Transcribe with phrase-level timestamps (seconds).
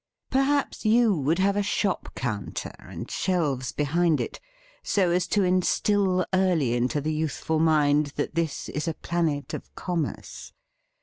[0.31, 4.39] Perhaps you would have a shop counter, and shelves behind it,
[4.81, 9.75] so as to instil early into the youthful mind that this is a planet of
[9.75, 10.53] commerce!